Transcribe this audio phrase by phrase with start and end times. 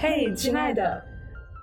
[0.00, 1.04] 嘿，亲爱的，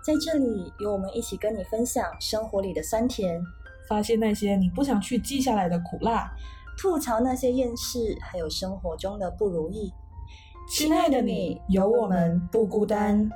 [0.03, 3.42] 在这里有我们一起跟你分享生活里的酸甜，
[3.87, 6.29] 发现那些你不想去记下来的苦辣，
[6.78, 9.90] 吐槽那些厌世，还有生活中的不如意。
[10.70, 13.32] 亲爱的你，有我们不孤单。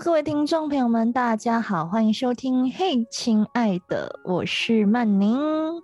[0.00, 2.70] Hello，各位听众朋友们，大家好，欢迎收听。
[2.72, 5.38] 嘿，亲爱的，我是曼宁，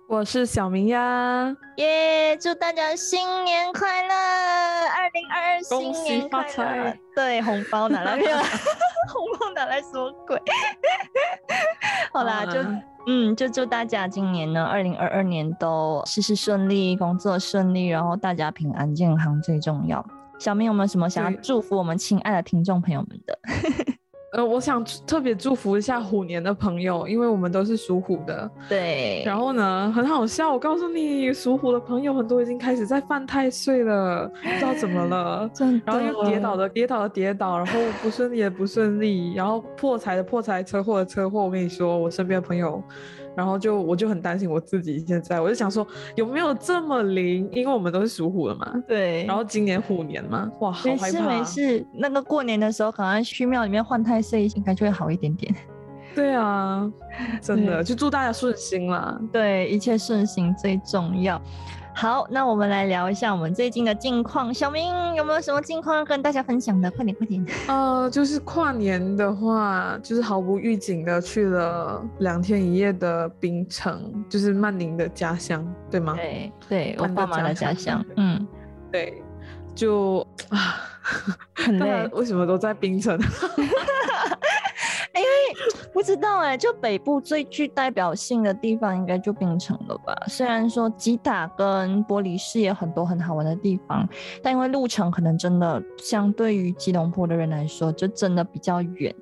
[0.09, 1.55] 我是小明呀。
[1.77, 4.13] 耶，祝大家新年快乐！
[4.15, 6.99] 二零二二新年发财！
[7.15, 8.17] 对，红包拿来，
[9.07, 10.41] 红包拿来什么鬼？
[12.11, 12.59] 好啦，就
[13.07, 20.03] 嗯，就祝大家今年呢，二零二二年都事事顺利，工作顺利，然后大家平安健康最重要。
[20.39, 23.39] 小明有没有什么想要祝福我们亲爱的听众朋友们的？
[24.31, 28.51] 呃，我想特别祝福一下虎年的朋友，因为我们都是属虎的。
[28.67, 29.23] 对。
[29.25, 35.49] 然后呢，很好笑，我告诉你，属虎的朋友很多已经开始在犯太岁了，不知道怎么了。
[35.85, 41.43] 然后又跌倒的跌倒的跌倒，然后不顺利的不顺利，然后破财的破财，车祸的车祸。
[41.43, 42.83] 我跟你说，我身边的朋友。
[43.37, 45.85] 然后就我就很担心我自己，现在我就想说
[46.15, 47.47] 有没有这么灵？
[47.51, 48.73] 因为我们都是属虎的嘛。
[48.87, 49.23] 对。
[49.25, 51.05] 然后今年虎年嘛，哇，好害怕。
[51.05, 55.53] 没事没事，那个过年的时候，可能去庙里面换太岁，应该就会好一点点。
[56.15, 56.91] 对啊，
[57.39, 59.21] 真的，就祝大家顺心啦。
[59.31, 61.39] 对，一切顺心最重要。
[61.99, 64.53] 好，那我们来聊一下我们最近的近况。
[64.53, 66.91] 小明有没有什么近况要跟大家分享的？
[66.91, 67.43] 快点，快点。
[67.67, 76.13] 呃，就是跨年的话，就是毫无预警的去了两天一夜的槟城，就是曼宁的家乡，对吗？
[76.15, 78.05] 对，对我爸妈的家乡。
[78.15, 78.47] 嗯，
[78.91, 79.23] 对，
[79.73, 80.75] 就 啊，
[81.55, 82.07] 很累。
[82.13, 83.19] 为什么都在槟城？
[85.17, 90.15] 因为不知道哎，就北部最具代表性的地方应该就冰城了吧？
[90.27, 94.07] 虽然说吉打跟玻璃市也很多很好玩的地方，
[94.41, 99.13] 但因为路程可能真的相对于吉隆坡的人来说，就真的比较远，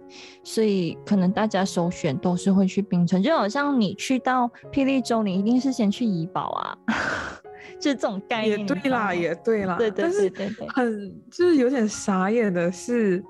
[0.44, 3.22] 所以可能大家首选都是会去冰城。
[3.24, 6.78] 就好像你去到霹雳州，你一定是先去怡保啊，
[7.80, 8.60] 就是这种概念。
[8.60, 9.76] 也对啦，也对啦。
[9.78, 10.68] 对对对对对。
[10.70, 13.24] 很就是有点傻眼的是。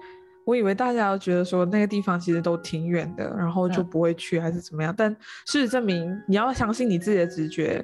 [0.45, 4.93] 我以为大家都觉得说那个地方其实都挺远的，然后就不会去还是怎么样？
[4.95, 5.11] 但
[5.45, 7.83] 事实证明，你要相信你自己的直觉，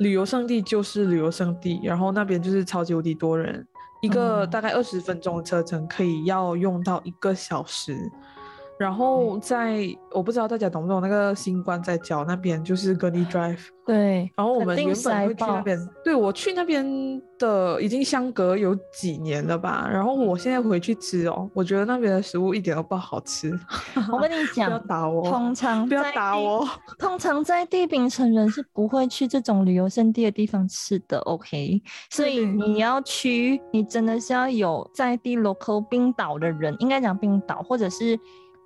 [0.00, 3.66] 旅游胜地就是旅游胜地，然后那边就是超级无敌多人，
[4.00, 7.94] 一个大概二十分钟的车程可以要用到一个小时。
[8.78, 14.30] 然后在我不知道大家懂不懂那个新冠在角那边就是 g o n y Drive，对。
[14.36, 19.88] 然后我们原本会去那边，对我去那边的已经相隔有几年了吧。
[19.92, 23.58] 然后我现在回去吃哦，我觉得那边的食物一点都不好吃。
[24.12, 26.64] 我跟你 讲，不要打我，通常不要打我。
[26.98, 31.82] 通常在地饼城人是不会去这种旅游胜地的地方吃的，OK？
[32.10, 38.16] 所以你要去，你真的是要有在地 local 冰岛的人，应该讲冰岛或者是。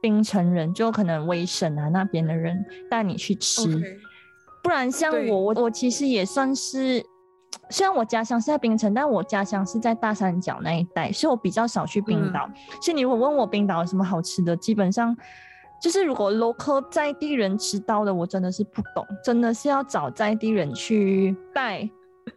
[0.03, 3.63] 槟城人就可能威省啊那边的人带你去吃，
[4.63, 7.01] 不然像我我我其实也算是，
[7.71, 12.51] 虽然我家乡是在槟城，但我家乡是在大三角那一带，所以我比较少去冰岛。
[12.83, 15.17] 所以你如果问我冰岛有什么好吃的，基本上
[15.81, 21.89] 就是如果 local 在地人知道的，我真的是不懂，真的是要找在地人去带。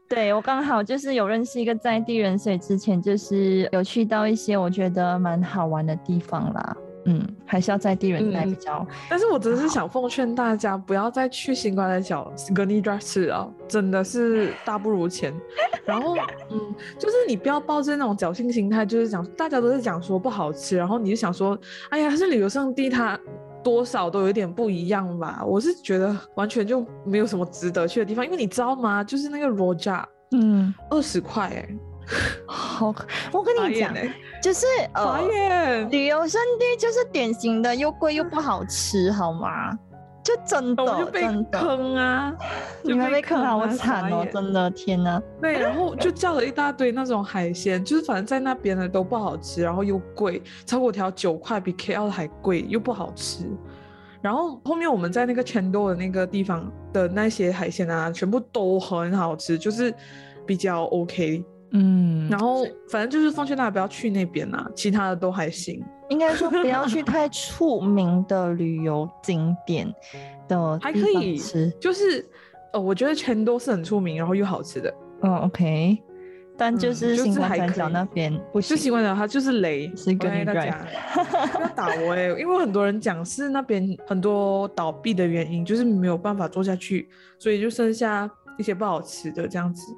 [0.07, 6.77] 对我刚好就是有认识一个在地人，所以之前就是有去到一些我觉得蛮好玩的地方啦。
[7.05, 8.85] 嗯，还是要在地人带比较。
[9.09, 15.33] 但是我真的是想奉劝大家，不要再去新冠的小 i n y dress 啊，真的是 大不如前。
[15.85, 16.15] 然后，
[16.51, 16.59] 嗯，
[16.97, 21.57] 就是你不要抱着那种侥幸心态，就是讲大家都是讲说不好吃，然后你就想说，
[21.89, 23.19] 哎呀，是旅游胜地，它
[23.63, 25.43] 多少都有点不一样吧。
[25.45, 29.03] 我是觉得完全就没有什么值得去的地方，因为你知道吗？
[29.03, 31.69] 就是那个 roja，嗯，二十块哎。
[32.45, 32.93] 好，
[33.31, 33.93] 我跟你讲，
[34.41, 39.77] 就是呃，旅游胜地就是典型的又贵又不好吃，好吗？
[40.23, 42.35] 就真的真的坑啊！
[42.81, 45.21] 你们被坑好惨哦，真的天哪！
[45.39, 53.45] 对，然后就叫了一大堆那种海鲜，就是反正在那边的都不好吃，然后又贵，炒粿条九块，比 KL 还贵，又不好吃。
[54.19, 59.93] 然后后面我们在那个全多的那个地方的那些海鲜啊，全部都很好吃，就是
[60.43, 61.45] 比较 OK。
[61.77, 65.83] 嗯，然后反正就是奉劝大家不要去那边呐，其他的都还行。
[66.09, 69.91] 应该说不要去太 出名的旅游景点
[70.47, 71.69] 的，还可以吃。
[71.79, 72.25] 就是
[72.71, 74.93] 呃，我觉得全都是很出名，然后又好吃的。
[75.23, 75.97] 嗯，OK。
[76.57, 79.91] 但就是新冠三角那边，不是新冠三角，它就是雷。
[79.95, 88.29] 是跟大家不 要打我哎，因为很多人讲是那边很多倒闭的原因，就是没有办法做下去，所以就剩下。
[88.57, 89.91] 一些不好吃的这样子，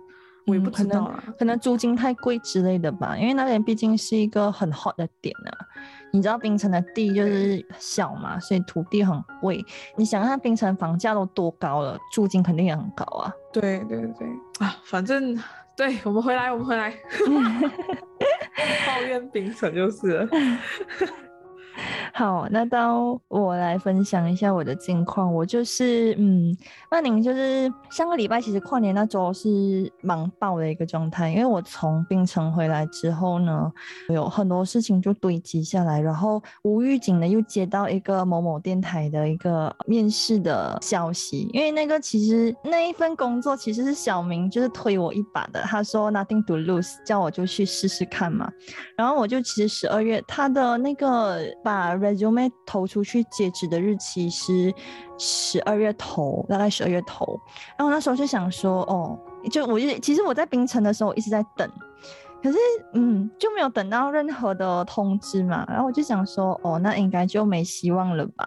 [0.47, 5.51] 我也不知道啊，可能租金太贵之类的吧，因为那边毕竟是一个很 hot 的点啊。
[6.13, 9.63] 你知道冰城的地就是小嘛，所以土地很贵。
[9.97, 13.31] 你想看冰城房价都多高了，租金肯定也很高啊。
[13.51, 14.27] 对对对
[14.59, 15.37] 啊，反正
[15.75, 16.91] 对我们回来，我们回来，
[18.87, 20.29] 抱怨冰城就是了。
[22.17, 25.31] 好，那到我来分享一下我的近况。
[25.31, 26.57] 我就是，嗯，
[26.89, 33.71] 那您就是上个礼拜其实跨年那周是忙爆的一个状态，因为我从槟城回来之后呢，
[34.09, 48.51] 有很多事情就堆积下来，然后无预警的又接到一个某某电台的一个面试的消息，因为那个其实那一份工作其实是小明就是推我一把的，他说 nothing to lose，叫我就去试试看嘛，
[48.97, 51.45] 然后我就其实十二月他的那个。
[51.63, 54.73] 把 resume 投出去截止的日期是
[55.17, 57.39] 十二月头，大概十二月头。
[57.77, 59.17] 然后那时候就想说，哦，
[59.51, 61.69] 就我就其实我在冰城的时候一直在等，
[62.41, 62.57] 可是
[62.93, 65.65] 嗯就没有等到任何的通知嘛。
[65.67, 68.45] 然后我就想说，哦，那应该就没希望了吧？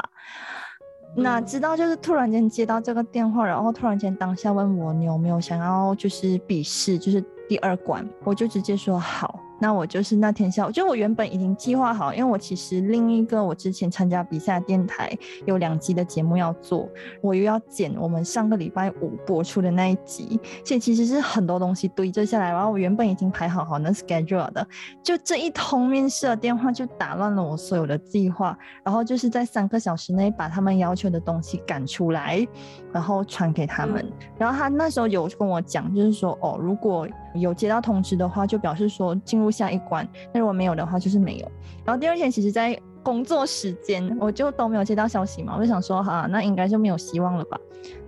[1.16, 9.40] 哪知道就是突然间接到这个电话，然后突然间当下问我你有没有想要就是笔试，就是第二关，我就直接说好。
[9.60, 15.14] 那我就是那天下午，就我原本已经计划好，因为我其实另一个我之前参加比赛的电台
[15.44, 16.88] 有两集的节目要做，
[17.20, 24.66] 我又要剪我们上个礼拜五播出的那一集，所以其实是很多东西堆积下来，然后我原本已经排好好那 schedule 的，
[25.02, 32.46] 就这一通面试的电话就打乱了我所有的计划，然后就是在三个小时内把他们要求的东西赶出来，
[32.94, 39.50] 然后传给他们，然后他那时候有跟我讲，就是说哦，如果有接到通知的话，就表示说进入。
[39.50, 41.50] 下一关，那如果没有的话，就是没有。
[41.85, 47.58] 然后第二天，其实在工作时间，我就都没有接到消息嘛，我就想说，哈，那应该就没有希望了吧？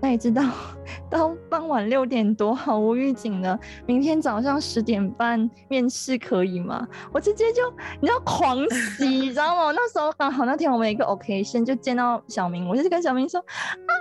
[0.01, 0.43] 那你知道，
[1.09, 6.87] 到傍晚六点多，毫无预警的，明天早上十点半面试可以吗？
[7.13, 7.63] 我直接就
[8.01, 8.59] 你知道狂
[8.99, 9.73] 喜， 你知道吗？
[9.73, 13.93] 那时候刚好那天我们一个 occasion 就见到小明，我就是跟小明说，啊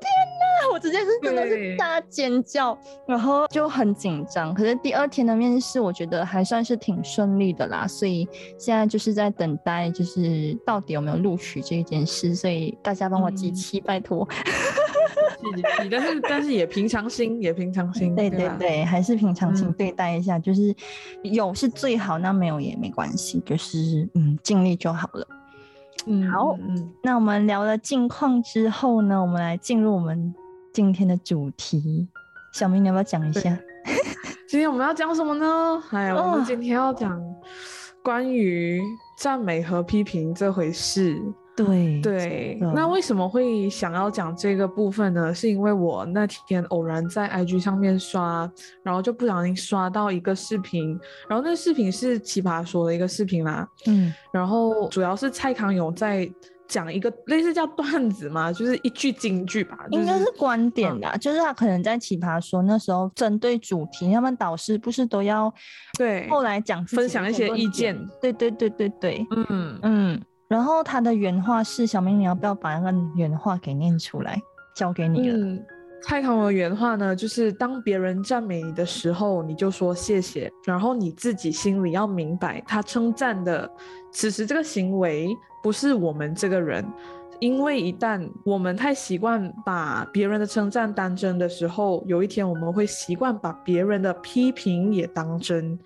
[0.00, 0.72] 天哪！
[0.72, 4.54] 我直接是真的是大尖叫，然后就很紧张。
[4.54, 10.20] 可是第二天的面试，我觉得还算是挺顺利的啦，所以现在就是在等待，就是
[10.64, 12.34] 到底有没有录取这一件事。
[12.34, 14.26] 所以大家帮我集气，拜托。
[15.90, 18.14] 但是但是也平常心，也平常心。
[18.14, 20.74] 对对对，还是平常心对待一下，就是
[21.22, 25.26] 有是最好，那没有也没关系，就是嗯，尽力就好了。
[26.06, 30.34] 嗯，好，嗯，那我们聊了近况之后呢，我们来进入我们
[30.72, 32.08] 今天的主题。
[32.52, 33.58] 小明，你要不要讲一下？
[34.48, 35.82] 今天我们要讲什么呢？
[35.90, 37.20] 哎，我们今天要讲
[38.02, 38.80] 关于
[39.16, 41.20] 赞美和批评这回事。
[41.56, 45.34] 对对，那为什么会想要讲这个部分呢？
[45.34, 48.48] 是因为我那天偶然在 IG 上面刷，
[48.84, 50.90] 然后就不小心刷到一个视频，
[51.28, 56.30] 然后那个视频是奇葩说的一个视频啦，嗯，然后主要是蔡康永在
[56.68, 65.52] 讲一个类似叫段子嘛，就是一句金句吧，应该是观点的，就是他可能在奇葩说那时候针对主题，他们导师不是都要
[65.98, 70.22] 对后来讲分享一些意见，对对对对对，嗯嗯。
[70.48, 74.40] 然后他的原话是：小明，你要不要把那个原话给念出来？
[74.74, 75.58] 交给你了。
[76.02, 80.50] 蔡康永原话呢，就是当别人赞美你的时候，你就说谢谢。
[80.64, 83.70] 然后你自己心里要明白，他称赞的
[84.12, 85.28] 此时这个行为
[85.62, 86.84] 不是我们这个人，
[87.40, 95.78] 因为一旦我们太习惯把别人的称赞当真的时候，有一天我们会习惯把别人的批评也当真。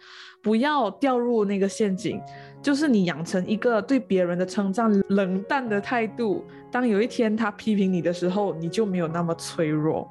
[0.43, 2.21] 不要掉入那个陷阱。
[2.63, 10.09] 就是你养成一个对别人的称赞冷淡的态度，当有一天他批评你的时候，你就没有那么脆弱。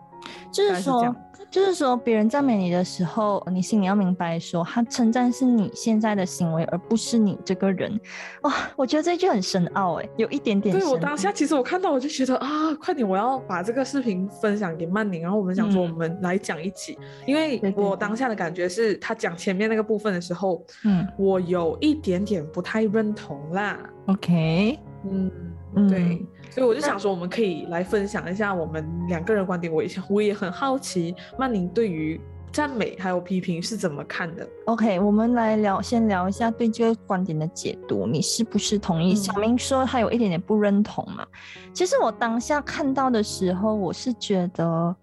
[0.52, 1.16] 就是说，
[1.52, 8.00] 就是说，别人赞美你的时候，你心里要明白，说他称赞是你现在的行为，而不是你这个人。
[8.44, 10.74] 哇，我觉得这句很深奥，哎，有一点点。
[10.74, 23.78] 对我当下，其实我看到我就觉得啊，快点，我要把这个视频分享给曼宁，然后我们想说，我们来讲一起，因为我当下的感觉是他讲前面那个部分的时候，嗯，我有一点点不太认同啦。
[24.08, 25.30] OK，嗯，
[25.90, 26.26] 对。
[26.50, 29.72] 所以我就想说，我们可以来分享一下我们两个人观点。
[29.72, 32.20] 我也我也很好奇，曼宁对于
[32.52, 39.16] 赞美还有批评是怎么看的？OK，我们来聊，先聊一下对这个观点的解读，你是不是同意？
[39.16, 41.26] 小明说他有一点点不认同嘛。
[41.72, 44.94] 其实我当下看到的时候，我是觉得，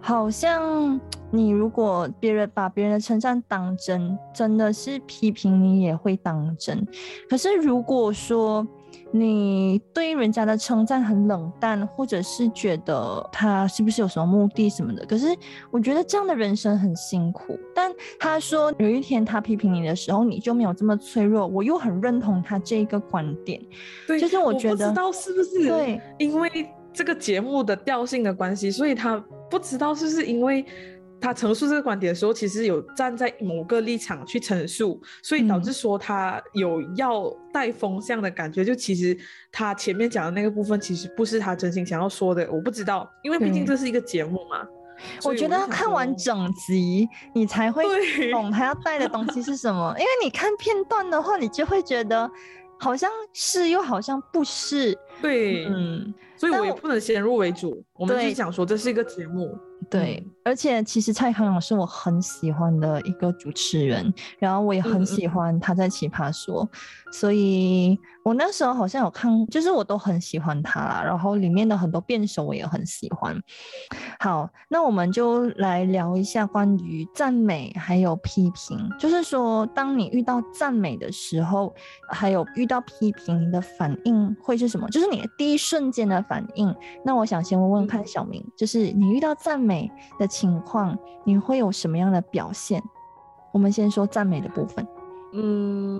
[0.00, 6.84] 好像你如果别人把别人的称赞当真，真的是批评你也会当真。
[7.30, 8.66] 可是如果说，
[9.14, 15.04] 你对人家的称赞很冷淡，或者是觉得他是不是有什么目的什么的。
[15.04, 15.26] 可是
[15.70, 17.58] 我觉得这样的人生很辛苦。
[17.74, 21.46] 但他说有一天他批评你的时候，你就没有这么脆弱。
[21.46, 23.60] 我又很认同他这一个观点。
[24.06, 30.64] 对，就是我觉得不知道是不是对，因为这个节目的调性的关系，所以他不知道是不是因为。
[31.22, 38.64] 他陈述这个观点的时候，其实有站在某个立场去陈述，所以导致说他有要带风向的感觉。
[38.64, 39.16] 就其实
[39.52, 42.46] 他前面讲的那个部分，其实不是他真心想要说的。
[42.50, 44.66] 我不知道，因为毕竟这是一个节目嘛。
[45.24, 47.84] 我觉得要看完整集，你才会
[48.32, 49.94] 懂他要带的东西是什么。
[49.98, 52.28] 因为你看片段的话，你就会觉得
[52.80, 54.92] 好像是又好像不是。
[55.20, 57.80] 对，嗯，所以我也不能先入为主。
[57.94, 59.56] 我们就讲说这是一个节目。
[59.92, 66.66] 对，而且其实蔡康永是我很喜欢的一个主持人，然后我也很喜欢他在《奇葩说》，
[67.12, 71.02] 所以我那时候好像有看，就是我都很喜欢他啦。
[71.02, 73.36] 然后里面的很多辩手我也很喜欢。
[74.20, 81.74] 好，那我们就来聊一下关于赞美还有批评，就是说当你遇到赞美的时候，
[82.08, 84.88] 还有遇到批评，你的反应会是什么？
[84.90, 86.72] 就是你的第一瞬间的反应。
[87.04, 89.72] 那我想先问问看小明，就是你遇到赞美。
[89.72, 92.82] 美的情况，你会有什么样的表现？
[93.54, 94.86] 我们先说赞美的部分。
[95.32, 95.98] 嗯，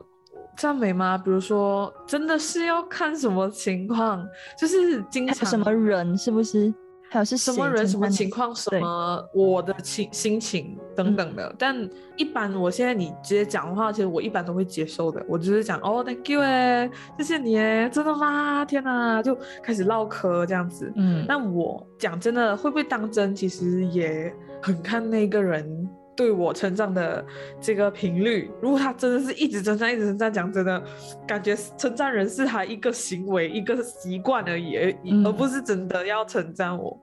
[0.56, 1.16] 赞美吗？
[1.18, 4.26] 比如说，真的是要看什么情况，
[4.58, 6.72] 就是经常什么人，是不是？
[7.10, 11.54] 还有是什么人、什么情况、什么我的情心情等等的。
[11.58, 11.76] 但
[12.16, 15.22] 一般我现在你直接讲的话，其实我一般都会接受的。
[15.28, 18.64] 我就是讲哦，Thank you 哎，谢谢你哎，真的吗？
[18.64, 20.90] 天哪，就开始唠嗑这样子。
[20.96, 27.24] 嗯，但我讲真的会不会当真，其实也很看那个人对我成长的
[27.60, 28.50] 这个频率。
[28.60, 30.82] 如果他真的是一直称赞、一直称赞，讲真的，
[31.26, 34.94] 感觉称赞人是他一个行为、一个习惯而已，而
[35.26, 36.98] 而不是真的要称赞我。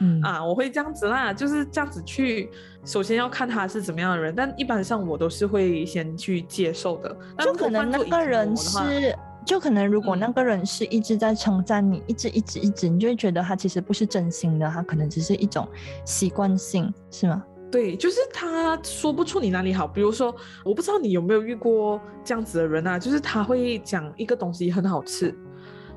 [0.00, 2.50] 嗯啊，我会这样子啦，就是这样子去。
[2.84, 7.16] 首先要看他是怎么样的人，但一般上我都是会先去接受的。
[7.38, 9.16] 就可能那个人是，
[9.46, 15.66] 就可能如果那个人是一直在称赞你，一直一直一直，你就会觉得他其实不是真心的，他可能只是一种
[16.04, 17.42] 习惯性，是吗？
[17.74, 19.84] 对，就是他说不出你哪里好。
[19.84, 20.32] 比如说，
[20.64, 25.34] 我不知道你有没有遇过这样子的人啊，就是他会讲一个东西很好吃，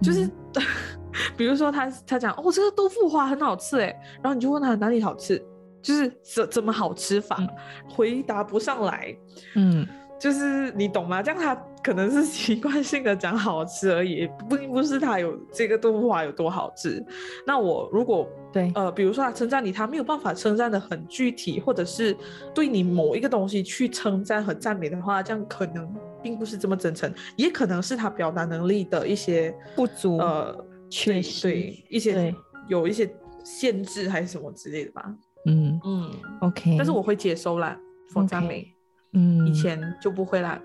[0.01, 0.27] 就是。
[1.35, 5.43] 比如说他他讲哦这个豆腐花很好吃哎，然后你就问他哪里好吃，
[5.81, 7.37] 就是怎怎么好吃法，
[7.89, 9.15] 回答不上来，
[9.55, 9.87] 嗯，
[10.19, 11.23] 就是你懂吗？
[11.23, 17.03] 这样他可能是 习惯性的讲好吃而已，并不是他有这个豆腐花有多好吃。
[17.47, 22.15] 那我如果对呃，比如说他称赞你，他没有办法称赞的很具体，或者是
[22.53, 30.65] 对你某一个东西去称赞和赞美的话，这样可能并不是这么真诚，也可能是他表达能力的一些不足，呃。
[30.89, 32.33] 确实，对一些
[32.69, 35.03] 有一些限制还是什么之类的吧。
[35.45, 36.09] 嗯嗯
[36.39, 36.75] ，OK。
[36.77, 37.77] 但是我会接收啦，
[38.13, 38.65] 风赞美。
[39.11, 40.57] 嗯，以前就不会啦，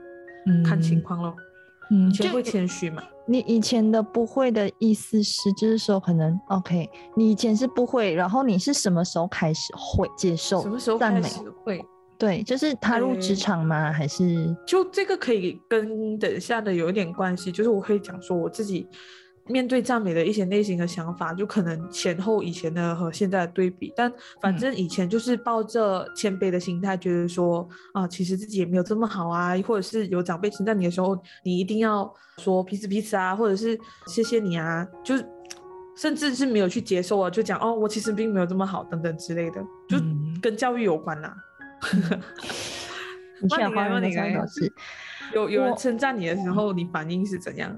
[0.46, 1.34] 嗯，看情况咯。
[1.92, 3.02] 嗯，以前会谦虚嘛。
[3.26, 10.62] 你以前的不会的意思是，就是说可能 OK，你以前是不会，然后你是什么时候开始会接受？
[10.62, 11.84] 什么时候开始会？
[12.18, 13.92] 对，就是踏入职场吗？
[13.92, 17.52] 还是就这个可以跟等下的有一点关系？
[17.52, 18.88] 就是我可以讲说我自己。
[19.48, 35.26] 面对赞美的一些内心的想法，就可能前后以前的和现在的对比，但反正以前就是抱着谦卑的心态，觉得说啊，其实自己也没有这么好啊，或者是有长辈称赞你的时候，你一定要说彼此彼此啊，或者是谢谢你啊，就是
[35.96, 39.98] 甚至是没有去接受啊，就讲哦，我其实并没有这么好等等之类的，就
[40.40, 41.34] 跟教育有关呐。
[43.42, 44.46] 你讲话那个
[45.34, 47.76] 有有人称赞你的时候，你反应是怎样？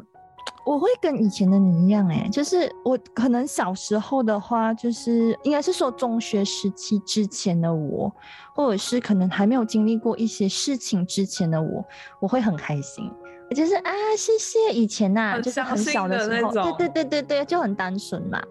[0.64, 8.10] 我会跟以前的你一样，哎，就是我可能小时候的话，就是应该是说中学时期之前的我，
[8.54, 11.84] 或者是可能还没有经历过一些事情之前的我，
[12.20, 13.10] 我会很开心，
[13.54, 18.42] 就是啊，谢谢以前呐，就是很小的时候，对对对对对，就很单纯嘛。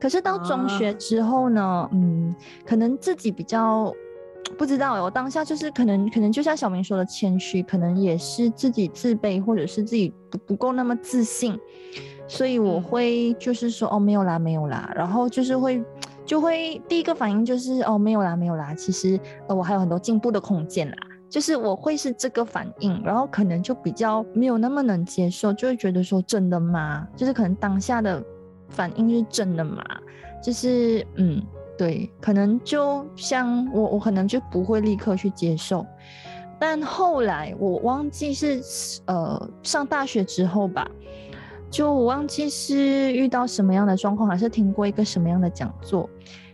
[0.00, 3.92] 可是到中学之后呢，嗯，可能自己比较。
[4.58, 11.58] 不知道我当下就是可能可能就像小明说的谦虚，可能也是自己自卑，或者是自己不不够那么自信，
[12.26, 15.84] 所以我会就是说哦没有啦没有啦，然后就是会
[16.24, 20.96] 就会第一个反应就是哦没有啦没有啦，其实呃我还有很多进步的空间啦，
[21.28, 27.06] 就是我会是这个反应，然后可能就比较没有那么能接受，就会觉得说真的吗？
[27.14, 28.24] 就是可能当下的
[28.70, 29.84] 反应是真的吗？
[30.42, 31.42] 就是嗯。
[31.76, 35.84] 对，可能就像我，我可能就不会立刻去接受，
[36.58, 38.62] 但后来我忘记是
[39.06, 40.88] 呃上大学之后吧，
[41.70, 46.08] 就我忘记是遇到什么样的状况，还是听过一个什么样的讲座，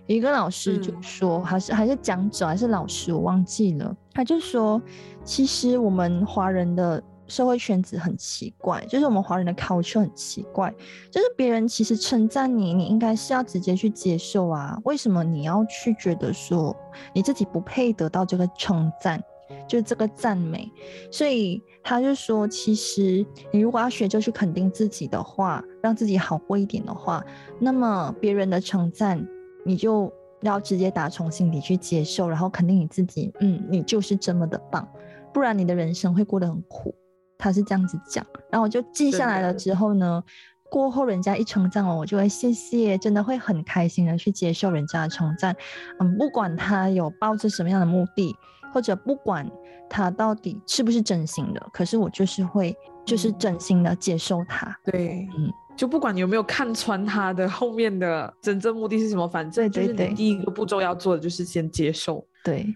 [0.06, 3.96] 一个老师就说，还是还是讲者还是老师，我忘记了。
[4.12, 4.82] 他就说，
[5.24, 10.72] 其实我们华人的社会圈子很奇怪，就是我们华人的 culture 很奇怪，
[11.10, 16.76] 就是别人其实称赞你，你应该是要直接去接受啊，为什么你要去觉得说
[17.14, 19.22] 你自己不配得到这个称赞？
[19.68, 20.70] 就是这个赞美，
[21.10, 27.22] 所以他就说，其实你如果要学着去肯定自己的话，让自己好过一点的话，
[27.58, 29.22] 那么别人的称赞，
[29.64, 30.10] 你就
[30.40, 34.88] 要直接打从心底去接受，然后肯定你自己，嗯，你就是这么的棒，
[35.34, 36.94] 不然你的人生会过得很苦。
[37.42, 39.52] 他是这样子讲，然后我就记下来了。
[39.52, 40.22] 之后呢，
[40.70, 45.56] 过后人家一称赞我，我就会谢谢，真的会很开心的去接受人家的称赞，
[45.98, 48.36] 嗯，不管他有抱着什么样的目的。
[48.74, 49.46] 或者不管
[49.86, 54.74] 他到底是不是真心的，可是我就是会，就是真心的接受他。
[54.82, 62.26] 对，嗯，就不管你有没有看穿他的后面的真正目的是什么，反正就是你第一个步骤要做的就是先接受。
[62.42, 62.66] 对，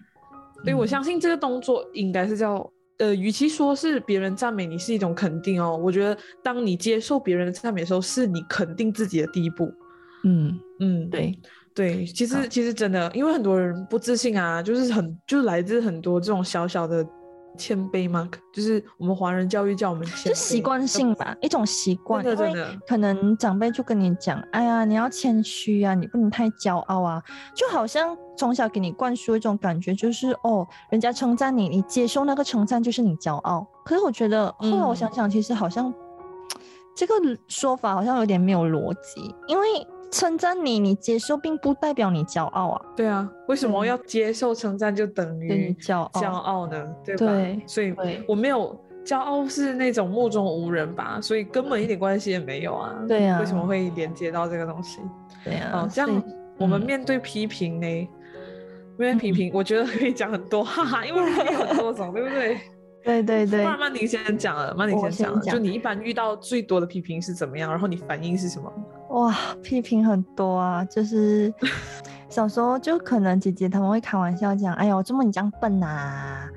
[0.63, 9.71] 所以我相信这个动作应该是叫，呃，与其说是别人赞美你是一种肯定哦，我觉得当你接受别人的赞美的时候，是你肯定自己的第一步。
[10.23, 11.39] 嗯嗯，对。
[11.73, 17.07] 对，其实其实真的，因为很多人不自信啊，就是很就是来自很多这种小小的
[17.57, 22.23] 谦卑吗，就是我们华人教育叫我们谦，就习惯性吧，一种习惯。
[22.23, 27.21] 真的真的，可能长辈就跟你讲，哎呀，你要谦虚啊，你不能太骄傲啊，
[27.55, 33.65] 就好像从小给你灌输一种感觉，就是哦，人家称赞你，你接受那个称赞就是你骄傲。
[33.83, 35.93] 可是我觉得后来我想想，其实好像
[36.95, 37.13] 这个
[37.47, 39.65] 说法好像有点没有逻辑，因为。
[40.11, 42.81] 称赞你，你接受并不代表你骄傲啊。
[42.95, 46.87] 对啊，为什么要接受称赞就等于骄傲骄傲呢？
[47.03, 47.61] 对吧？
[47.65, 47.93] 所以
[48.27, 52.95] 我没有骄傲是那种目中无人吧，所以根本一点关系也没有啊。
[53.07, 54.99] 对啊，为什么会连接到这个东西？
[55.43, 56.23] 对啊，哦，这样
[56.57, 58.09] 我们面对批评呢？
[58.97, 62.57] 面对批评，我觉得可以讲很多，哈哈，因为有很多种，对不对？
[63.03, 63.63] 对 对对。
[63.63, 67.69] 曼曼宁先讲了，曼宁先讲了，就你一般遇到最多的批评是怎么样？
[67.69, 68.73] 然后你反应是什么？
[69.17, 71.51] 哇，批评很多啊，就是
[72.29, 76.47] 小时候就可能姐姐他们会开玩笑讲，哎呦，这么你这样笨呐，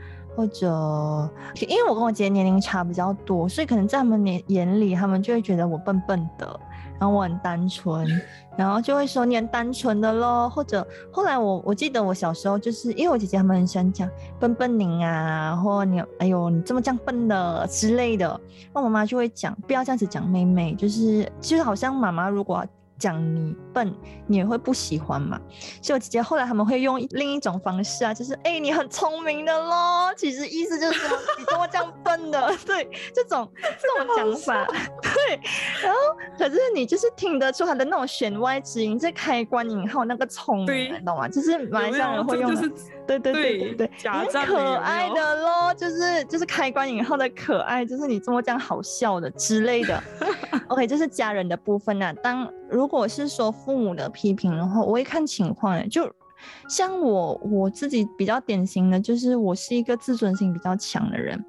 [0.40, 1.30] 或者
[1.68, 6.60] 因为我跟我姐姐年龄差比较多，所以可能在他们眼眼里，他们就会觉得我笨笨的。
[6.98, 8.06] 然后我很单纯，
[8.56, 18.40] 然后就会说你很单纯的咯，或者后来我我记得我小时候就是因为我姐姐他们很喜欢讲笨笨您啊，或你哎呦你这么这样笨的之类的，
[18.74, 22.64] 那妈妈就会讲不要这样子讲妹妹，就是就是好像妈妈如果。
[23.00, 23.92] 讲你笨，
[24.28, 25.40] 你也会不喜欢嘛？
[25.82, 30.12] 所以我姐姐后来他们会用另一种方式啊，就是哎，你很聪明的咯。
[30.16, 31.00] 其实意思就是
[31.38, 32.54] 你怎么这样笨的？
[32.64, 34.66] 对，这种这种讲法，
[35.02, 35.40] 对。
[35.82, 35.98] 然后
[36.38, 41.26] 可是你就是听得出他的那种弦外之音，这开关引号那个聪明，你懂吗？
[41.26, 42.70] 就是马来西亚人会用的。
[43.06, 43.90] 对对对对对，
[44.22, 50.00] 你可爱的咯，就是就是开关引号的可爱，就是你这么讲好笑的之类的。
[50.68, 52.12] OK，这是家人的部分呐。
[52.22, 55.88] 当如果是说父母的批评的话，我会看情况。
[55.88, 56.08] 就
[56.68, 61.44] 像我我自己比较典型的就是我是一个自尊心比较强的人，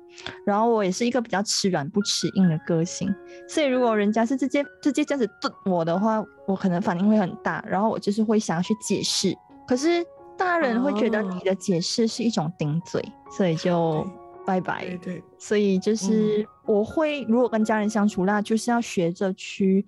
[0.46, 3.14] 然后我也是一个比较吃软不吃硬的个性。
[3.48, 9.36] 所以如果人家是直接直接这样子对我的话，我可能反应会很大，然后我就是会想要去解释。
[9.68, 10.04] 可是。
[10.38, 14.06] 大人会觉得你的解释是一种顶嘴，所以就
[14.46, 14.98] 拜拜。
[14.98, 19.86] 对，所以就是我会如果跟家人相处，那就是要学着去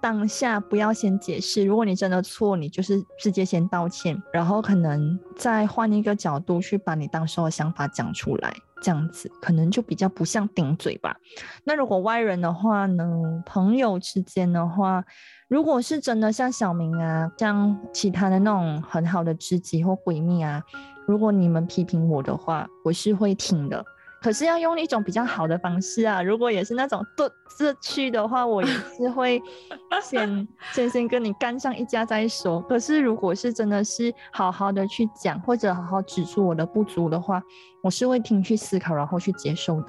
[0.00, 1.64] 当下不要先解释。
[1.64, 11.16] 如果你真的错，你就是直接先道歉，然后可能再换一个角度去把你当时的想法讲出来，这样子可能就比较不像顶嘴吧。
[11.64, 13.42] 那如果外人的话呢？
[13.44, 15.04] 朋友之间的话。
[15.48, 20.62] 如果是真的像小明啊，像其他的那种很好的知己或闺蜜啊，
[21.06, 23.84] 如果你们批评我的话，我是会听的。
[24.22, 26.22] 可是要用一种比较好的方式啊。
[26.22, 27.28] 如果也是那种对
[27.58, 29.38] 这去的话，我也是会
[30.02, 32.58] 先先先跟你干上一架再说。
[32.62, 37.42] 可是如果是真的是好好的去讲，或者好好指出我的不足的话，
[37.82, 39.88] 我是会听去思考，然后去接受的。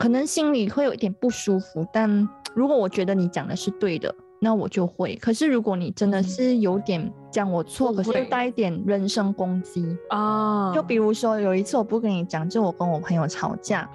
[0.00, 4.12] 可能心里会有一点不舒服，但如果我觉得你讲的是对的。
[4.42, 13.86] 那我就会，可是如果你真的是有点讲我错，可是又带一点人身攻击啊，就比如说有一次我不跟你讲，就我跟我朋友吵架，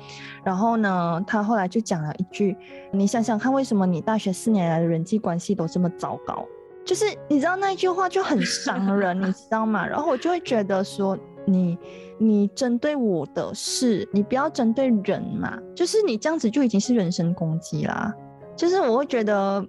[0.43, 2.55] 然后呢，他后来就讲了一句，
[2.91, 6.45] 你想想看，为什么你大学四年来的人际关系都这么糟糕？
[6.85, 9.83] 就是你知道那一句话就很伤 人，你知道吗？
[9.87, 11.75] 然后我就会觉得说，你
[12.19, 18.13] 你针对我的事，你不要针对人嘛，就是你这样子就已经是人身攻击啦。
[18.55, 19.67] 就是我会觉得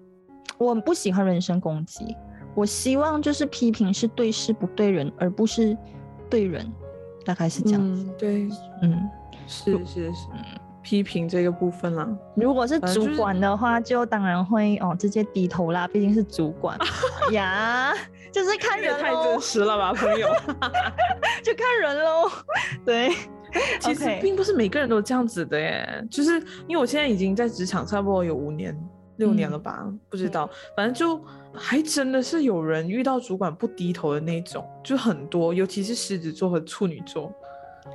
[0.59, 2.17] 我不喜欢人身攻击，
[2.55, 5.77] 我希望就是批评是对事不对人，而不是
[6.29, 6.67] 对人，
[7.25, 8.05] 大概是这样子。
[8.19, 8.49] 对，
[8.83, 9.09] 嗯，
[9.47, 10.29] 是是是，
[10.83, 12.09] 批评这个部分啦。
[12.35, 16.79] 如果是主管的话，就当然会哦直接低头啦，毕竟是主管
[17.33, 17.93] 呀。
[18.33, 20.29] 就是看人太真实了吧，朋友，
[21.43, 22.31] 就看人喽。
[22.85, 23.09] 对，
[23.81, 26.07] 其实并不是每个人都这样子的耶。
[26.11, 26.33] 就是
[26.67, 28.79] 因为我现在已经在职场差不多有五年、
[29.17, 37.33] 六年了吧，不知道，反正就还真的是有人遇到主管不低头的那种，就很多，尤其是狮子座和处女座，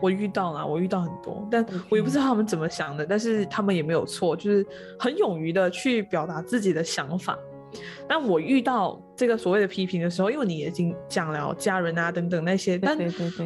[0.02, 4.66] 我遇到了，我遇到很多，但我也不知道他们怎么想的，但是他们也没有错，就是
[5.00, 7.38] 很勇于的去表达自己的想法。
[8.06, 12.98] 但我遇到这个所谓的批评的时候，因为你已经讲了家人啊等等那些，但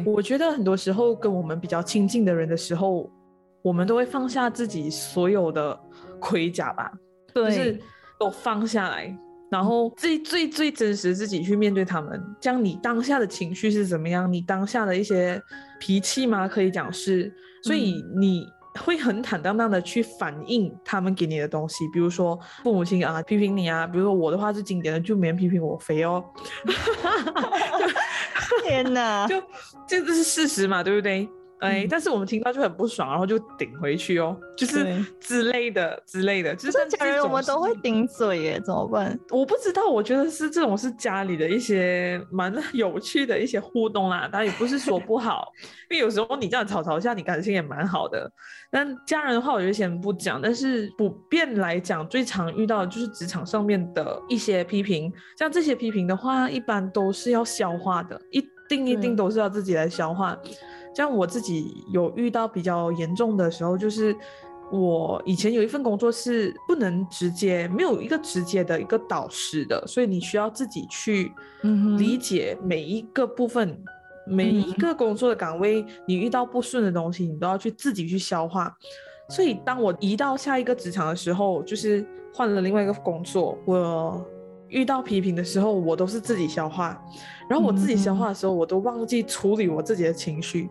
[0.04, 3.08] 我觉得很多时候跟我们比较亲近的人的时候，
[3.62, 5.78] 我们都会放下自己所有的
[6.18, 6.90] 盔甲吧，
[7.44, 7.78] 就是
[8.18, 9.16] 都放下来，
[9.50, 15.40] 然后最最最真实自己去面对他们，将你当下的情绪是怎么样，你当下的一些
[15.78, 16.48] 脾气吗？
[16.48, 18.46] 可以讲是，所以你。
[18.84, 26.22] 会很坦荡荡的去反映他们给你的东西，比如说父母亲啊批评你啊，比如说我的话是经典的，就没人批评我肥哦。
[28.64, 29.40] 天哪，就
[29.88, 31.26] 这这是事实嘛，对不对？
[31.60, 36.54] 哎，但是我们听到就很不爽，然后就顶回去哦，就是之类的之类的。
[36.54, 39.18] 就是家人我们都会顶嘴耶，怎么办？
[39.30, 44.28] 我不知道，我觉得是这种是家里的一些蛮 有趣的一些互动啦。
[44.30, 45.50] 当然也不是说不好，
[45.90, 48.30] 因为有时候你这样吵吵下，你感情也蛮好的。
[48.70, 50.40] 但家人的话，我就先不讲。
[50.42, 55.10] 但是普遍来讲，最常遇到的就是职场上面的一些批评。
[55.38, 60.36] 像这些批评的话，一般都是要消化的，一定一定都是要自己来消化。
[60.96, 64.16] 像我自己有遇到比较严重的时候，就是
[64.72, 71.30] 我以前有一份工作是不能直接没有一个直接的一个导师的，所以你需要自己去
[71.98, 73.78] 理解每一个部分，
[74.26, 78.74] 每一个工作的岗位，你遇到不顺的东西，你都要去自己去消化。
[79.28, 84.24] 所以当我移到下一个职场的时候，就是换了另外一个工作，我
[84.68, 86.98] 遇到批评的时候，我都是自己消化。
[87.50, 90.70] 然后我自己消化的时候，我都忘记处理我自己的情绪。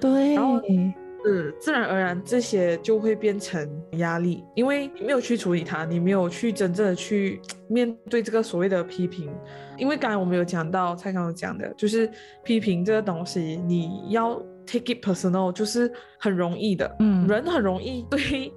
[0.00, 9.28] 对，然后嗯，自然而然这些就会变成压力，因为你没有去处理它，你没有去真正的去面对这个所谓的批评。
[9.76, 12.08] 因为刚才我们有讲到蔡康永讲的，就是
[12.44, 18.52] 批评这个东西，你要 take it personal，就是很容易的，嗯，人很容易 对。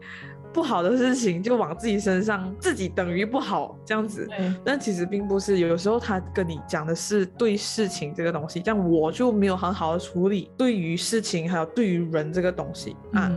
[0.54, 4.28] 不好的事情就往自己身上，自己等于不好这样子，
[4.64, 5.60] 但其实并不是。
[5.60, 13.32] 有时候他跟你讲的是对事情这个东西，像我就没有很好的处理对于事情还有对于人这个东西啊，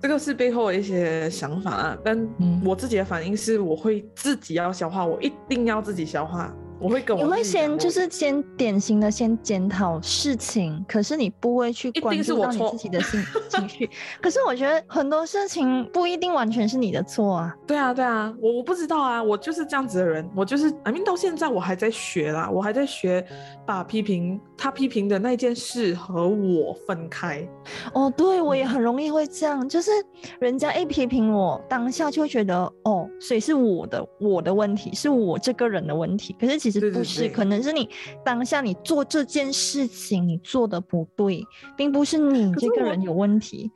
[0.00, 1.98] 这个是背后的一些想法啊。
[2.04, 2.28] 但
[2.64, 6.54] 我自己的反应是，我会自己要消化，我一定要自己消化。
[6.80, 13.90] 我会跟我你会先就是先典型的先检讨事情，可是你不会去关注到你自己的心情绪。
[14.20, 17.54] 可是我觉得很多事情不一定完全是你的错啊。
[17.66, 23.24] 对啊，对啊，我我不知道啊，我就是这样子的人，我就是，I mean 到现在我还在学啦，我还在学
[23.64, 27.46] 把批评他批评的那件事和我分开。
[27.94, 29.90] 哦，对，我也很容易会这样，就是
[30.38, 36.36] 人家一批评我，当下就会觉得哦，所以是我的我的问题，是我这个人的问题。
[36.38, 37.88] 可是其实不是，可能是你
[38.24, 41.44] 当下你做这件事情你做的不对，
[41.76, 43.70] 并不是你这个人有问题。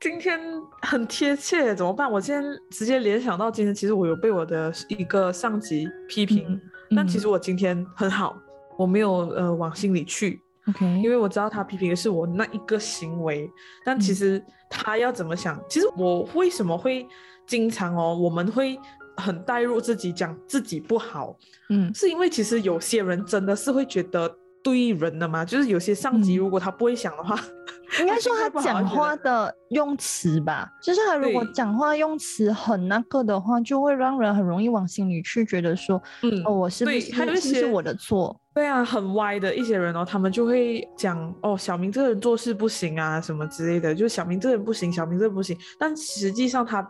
[0.00, 0.40] 今天
[0.82, 2.10] 很贴切，怎么办？
[2.10, 6.60] 我今天直接联想到今天，其实我有被我的一个上级批评，
[6.96, 8.36] 但其实我今天很好，
[8.76, 10.40] 我没有呃往心里去。
[10.68, 13.48] OK，因为我知道他批评的是我那一个行为，
[13.84, 15.60] 但其实他要怎么想？
[15.68, 17.06] 其实我为什么会
[17.46, 18.76] 经常哦，我们会。
[19.16, 21.36] 很带入自己讲自己不好，
[21.70, 24.30] 嗯，是因为其实有些人真的是会觉得
[24.62, 27.38] 对人的嘛，就是有些上级如果他不会想的话，
[28.00, 38.38] 应该说他讲话的用词吧，就是他如果讲话用词很那个的话，就会让人很容易往心里去觉得说，嗯，哦，我是不是是不是我的错？
[38.52, 46.86] 对啊，很歪的一些人哦，他们就会讲哦，小明这个人做事不行啊，什么之类的，就小明这个人不行，小明这个不行，但实际上他。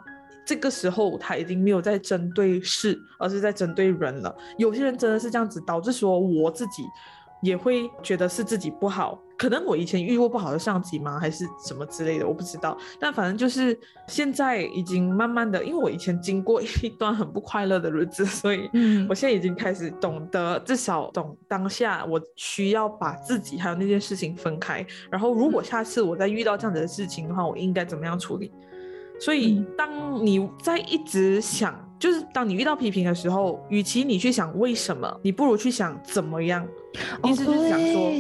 [0.46, 4.34] 这个时候他已经没有在针对事，而是在针对人了。
[4.56, 6.84] 有些人真的是这样子，导致说我自己
[7.42, 9.20] 也会觉得是自己不好。
[9.38, 12.74] 可能我以前遇过不好的上级吗，还是什么之类的，我不知道。
[12.98, 18.70] 但反正就是现在已经慢慢的，因为我以前经过一段很不快乐的日子，所以
[19.06, 24.86] 我现在已经开始懂得，至少懂当下我需要把自己还有那件事情分开。
[25.10, 28.50] 然后如果下次我再遇到这样子的事情的话，我应该怎么样处理？
[29.18, 36.66] 所以当你在一直想，就是当你遇到批评的时候，与其你去想为什么，你不如去想怎么样。
[37.24, 38.10] 意思就是想说，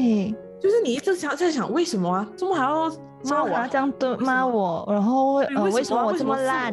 [0.60, 2.26] 就是你一直想在想为什么啊？
[2.36, 2.90] 怎么还要
[3.24, 3.68] 骂我？
[3.70, 6.72] 这样对骂我，然后呃为什么我这么烂？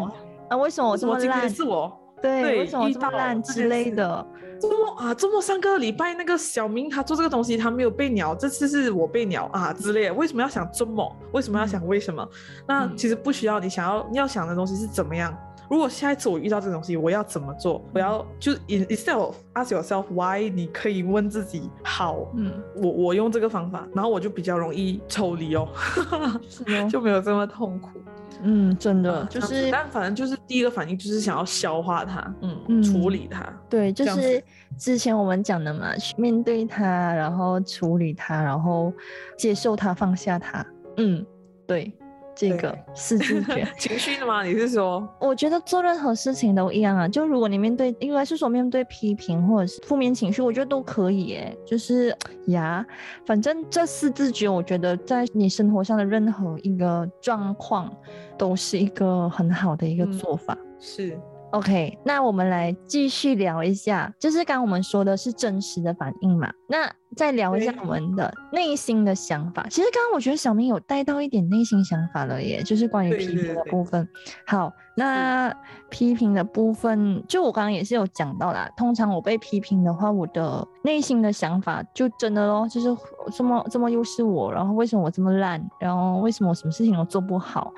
[0.50, 1.50] 啊为什么我这么烂？
[1.50, 1.92] 是我
[2.24, 4.26] 对，为什么这么烂之类的？
[4.62, 10.10] 周末啊，周末上个礼拜那个小明他做这个东西他没有被鸟，这次是我被鸟啊之类。
[10.10, 11.14] 为什么要想周末？
[11.34, 12.26] 为什么要想为什么？
[12.66, 15.38] 那其实不需要，你想要你要想的东西是怎么样？
[15.70, 17.84] 如果下一次我遇到这个东西，我要怎么做？
[17.94, 25.68] 我要就 instead of ask yourself why，你可以问自己好，嗯，我我用这个方法，然后我就比较容易抽离哦，
[26.90, 27.90] 就没有这么痛苦。
[28.42, 33.48] 嗯，真的就是，但反正就是第一个反应就是想要消化它，嗯，处理它。
[33.70, 34.44] 对，就是
[34.78, 38.92] 之前我们讲的嘛，面对它，然后处理它，然后
[39.38, 40.66] 接受它，放下它。
[40.98, 41.26] 嗯，
[41.68, 41.94] 对。
[42.36, 44.44] 这个四字 诀情绪的吗？
[44.44, 45.08] 你是说？
[45.20, 47.08] 我觉得做任何事情都一样啊。
[47.08, 51.36] 就如果你面对，应该是说面对批评或者是负面情绪，我觉得都可以。
[51.36, 51.56] 哎。
[51.66, 52.16] 就是
[52.48, 52.86] 呀，
[53.26, 57.92] 反正这四字诀，我觉得在你生活上的任何一个状况，
[58.38, 60.58] 都是一个很好的一个做法。
[60.80, 61.20] 是。
[61.54, 66.52] OK，那我们来继续聊一下，就是刚我们说的是真实的反应嘛？
[66.68, 69.64] 那再聊一下我们的内心的想法。
[69.70, 74.10] 其实刚刚我觉得小明有带到一点内心想法了耶，就是关于批评的部分。
[74.48, 75.56] 好，那
[75.92, 78.68] 批评的部分，就我刚刚也是有讲到啦。
[78.76, 82.88] 通常我被批评的话，我的内心的想法就真的咯，就是
[83.32, 87.72] 这么这么又是我，然后为什么我这么烂，然后为什么我什么事情都做不好？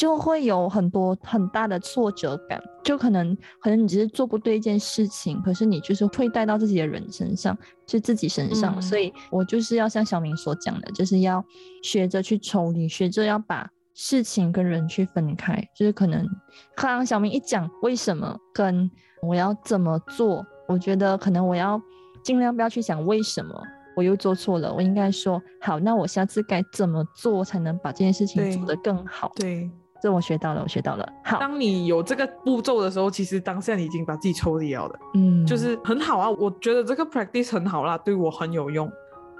[0.00, 7.54] 就会有很多很大的挫折感，就可能可能你只是做不对一件事情，可是你就是会带到自己的人身上，
[7.86, 8.80] 就自己身上。
[8.80, 11.44] 所以我就是要像小明所讲的，就是要
[11.82, 15.62] 学着去抽离，学着要把事情跟人去分开。
[15.76, 16.26] 就是可能
[16.74, 21.78] 刚刚小明一讲为什么跟我要怎么做，我觉得可能我要
[22.24, 23.54] 尽量不要去想为什么
[23.94, 29.30] 我又做错了，我应该说好，那我下次该怎么做才能把这件事情做得更好？
[29.36, 29.70] 对。
[30.00, 31.12] 这我学到了，我学到了。
[31.24, 36.30] 好，当你有这个步骤的时候，其实当下你已经把自己抽离了的，嗯，就是很好啊。
[36.30, 38.90] 我觉得这个 practice 很好啦，对我很有用，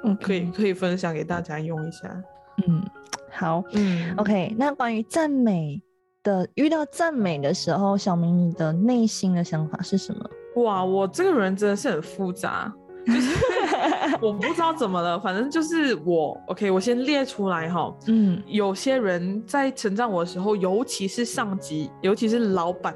[0.05, 2.23] 嗯，可以可以分享给大家用一下。
[2.67, 2.83] 嗯，
[3.31, 4.55] 好，嗯，OK。
[4.59, 5.81] 那关于赞美
[6.23, 10.63] 的，遇到赞美的时候，小明你的内心的想法是什么？
[10.63, 12.73] 哇，我这个人真的是很复杂。
[13.07, 13.35] 就是
[14.21, 17.95] 我不知道怎么了，反正就是我 OK，我先列出来哈。
[18.09, 22.95] 嗯，有些人在称赞我的时候，尤其是上级，尤其是老板，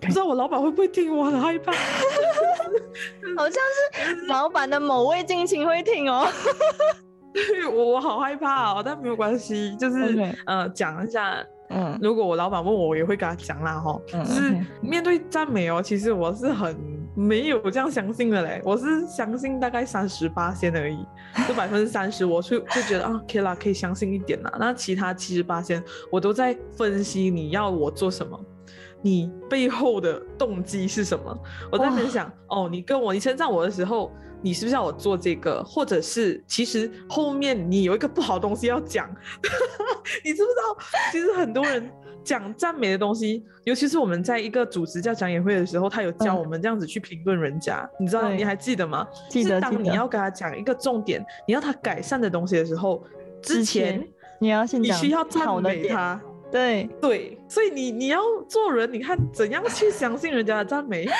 [0.00, 1.72] 不知道我老板会不会听，我很害怕。
[3.36, 6.26] 好像是老板的某位近亲会听哦。
[7.72, 11.44] 我我好害怕哦，但没有关系，就是呃讲一下。
[11.72, 13.96] 嗯，如果我老板问我，我也会跟他讲啦哈。
[14.08, 16.99] 就是面对赞美哦，其实我是很。
[17.14, 21.04] 没有这样相信的嘞，我是相信大概三十八仙而已，
[21.48, 24.52] 就百分之三十，我就就觉得啊可以啦，可以相信一点啦。
[24.58, 28.38] 那其他七十八仙，我都在分析你要我做什么，
[29.02, 31.36] 你背后的动机是什么？
[31.70, 35.62] 我在分享哦，你跟我你称赞我的时候，你是不是要我做这个？
[35.64, 39.08] 或者是其实后面你有一个不好东西要讲，
[40.24, 40.84] 你知不知道？
[41.12, 41.90] 其实很多人。
[42.22, 49.08] 讲赞美的东西，尤其是我们在一个组织叫讲演会的时候，他有教我们这样子去评论人家，你知道你还记得吗？
[49.30, 49.58] 记得。
[49.58, 53.02] 当你要跟他讲一个重点，你要他改善的东西的时候，
[53.40, 54.06] 之前
[54.38, 56.20] 你要先你需要赞美他。
[56.50, 61.06] 对对，所以你你要做人，你看怎样去 相信人家的赞美。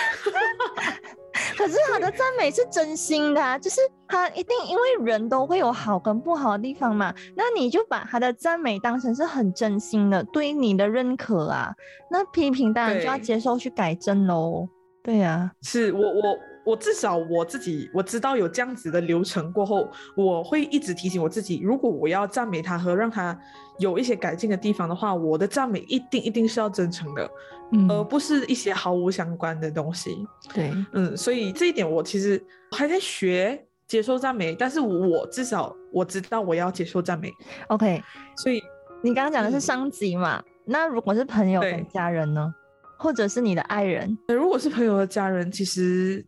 [1.56, 11.72] 可是他的赞美是真心的，啊就是他一定因为人都会有好跟不好的地方嘛，那你就把他的赞美当成是很真心的，对你的认可啊。
[12.10, 14.68] 那批评当然就要接受去改正喽。
[15.02, 16.38] 对呀，是我我。
[16.70, 23.36] 我至少我自己我知道有这样子的流程过后，我会一直提醒我自己，如果我要赞美他和让他
[23.80, 27.28] 有一些改进的地方的话，我的赞美一定一定是要真诚的，
[27.72, 30.24] 嗯而不是一些毫无相关的东西。
[30.54, 37.32] 对，嗯，所以这一点我其实还在学接受赞美，但是我至少我知道我要接受赞美。
[37.66, 38.00] OK，
[38.36, 38.62] 所以
[39.02, 40.40] 你刚刚讲的是上级嘛？
[40.64, 42.54] 那如果是朋友跟家人呢，
[42.96, 44.16] 或者是你的爱人？
[44.28, 46.24] 如果是朋友和家人，其实。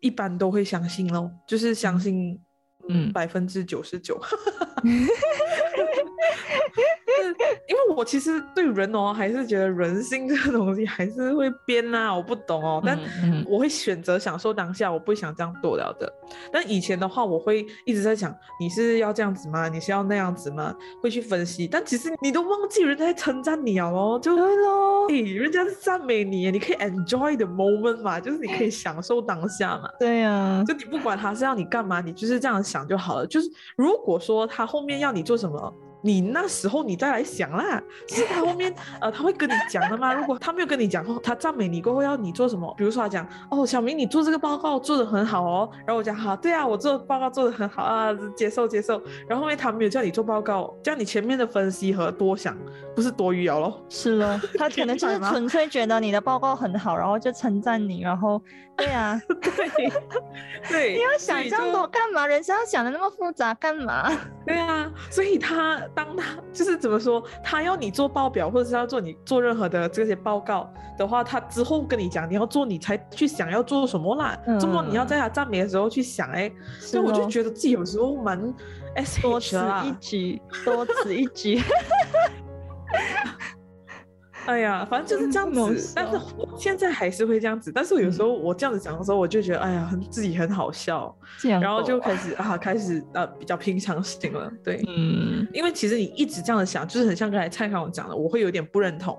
[0.00, 2.40] 一般都会相信喽，就是相信，
[2.88, 4.20] 嗯，百分之九十九。
[7.96, 12.98] 我其实对人哦，还是觉得人性这个东西还是会变啊，我不懂哦，但
[13.48, 16.12] 我会选择享受当下，我不想这样做了的。
[16.52, 19.66] 但以前的话，我会一直在想，你是要这样子吗？
[19.66, 20.74] 你是要那样子吗？
[21.02, 29.88] 会去分析，但其实你都忘记人家在称赞你了哦，就对咯，人家是赞美你，你可以 enjoy the moment 嘛，就是你可以享受当下嘛。
[29.98, 33.26] 对呀，就你不管他是要你干嘛，你就是这样想就好了。
[33.26, 35.74] 就是如果说他后面要你做什么。
[36.06, 40.14] 你那时候你再来想啦， 是他后面呃他会跟你讲的吗？
[40.14, 42.72] 如果他没有跟你讲，他赞美你过后要你做什么？
[42.78, 49.02] 比如说他讲哦，小明你做这个报告做的很好哦，然后我讲好，对啊，我做报告做的很好啊，接受接受。
[49.28, 52.56] 然后后面他没有叫你做报告，叫你前面的分析和多想
[52.94, 53.84] 不是多余了咯？
[53.88, 58.40] 是咯，他可能就是 纯粹觉得你的报告很好，然后就称赞你，然后
[58.76, 59.90] 对啊， 对
[60.68, 62.26] 对，你要想这么多干嘛？
[62.26, 64.10] 人生要想的那么复杂干嘛？
[64.46, 65.80] 对啊，所以他。
[65.94, 74.38] 当他就是怎么说，他要你做报表，或者是要做你做任何的这些报告的话，他之后跟你讲你要做，你才去想要做什么啦。
[74.60, 78.38] 这么你要在他赞美的时候去想，哎，所以我就觉得自己有时候蛮
[79.22, 81.62] 多此一举，多此一举。
[84.46, 87.70] 哎呀，反正就是这样子，但是我现在还是会这样子。
[87.72, 94.50] 但是有时候我这样子讲的时候，我就觉得哎呀，很自己很好笑，然后就开始啊，开始呃比较平常心了。
[94.64, 99.18] 对，嗯，因为其实你一直这样子想，就是很像刚才蔡康永讲的，我会有点不认同。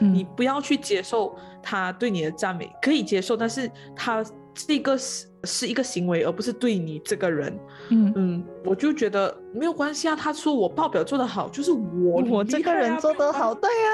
[0.00, 7.58] 你不要去接受他对你的赞美，可以接受，但是他是一个是是一个行为，而不是对你这个人。
[7.90, 10.16] 嗯嗯，我就觉得没有关系啊。
[10.16, 13.90] 他说我报表做得好，就是我我这个人做得好，对啊。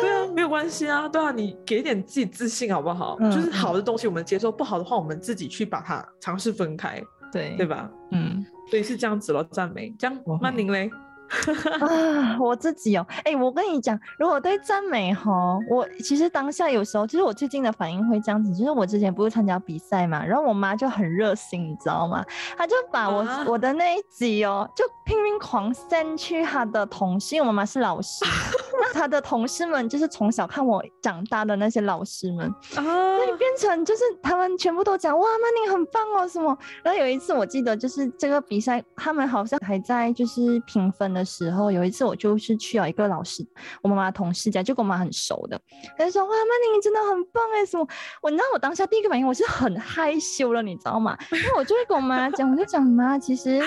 [0.00, 3.18] 对啊，没有关系啊，对啊，你给点自己自信好不好？
[3.30, 7.02] 就是好的东西我们接受，不好的话我们自己去把它尝试分开，
[7.32, 7.90] 对对吧？
[8.12, 10.90] 嗯，所以是这样子咯，赞美，这样曼宁嘞。
[11.80, 22.24] 啊，我自己哦，哎，我跟你讲，如果对赞美哈，我其实当下有时候，就是我最近的反应会这样子，就是我之前不是参加比赛嘛，然后我妈就很热心，你知道吗？
[22.56, 28.24] 她就把我我的那一集哦，就拼命狂 send 去她的同事，因为我妈妈是老师，
[28.82, 32.82] 那她的同事们就是从小看我长大的那些老师们，啊，
[33.16, 36.56] 所以变成就是他们全部都讲哇，曼宁很棒哦什么。
[36.82, 41.21] 然后有一次我记得就是这个比赛，他们好像还在就是评分的。
[41.24, 43.46] 时候有一次，我就是去了一个老师，
[43.82, 45.60] 我妈妈同事家，就跟我妈很熟的，
[45.96, 47.86] 他就说：“哇，曼妮，你真的很棒哎！”什么？
[48.20, 51.16] 我你知道我当下第一个反应，我是很害羞了，你知道吗？
[51.32, 53.60] 因为我就会跟我妈讲，我就讲妈，其实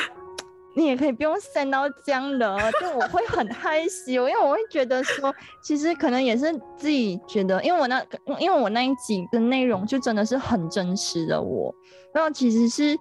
[0.75, 8.03] 你也可以不用 send 到这样的，就我会很害羞，因为我会觉得说，其实可能也是自己觉得，因为我那
[8.39, 11.73] 因为我那一集的内容就真的是很真实的我，
[12.13, 12.97] 然后其实是。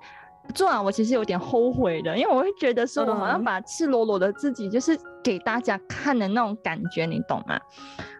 [0.52, 7.58] 做完我其实有点后悔的，因为我会觉得说我好像把赤裸裸的自己就是给大家看的那种感觉，你懂吗？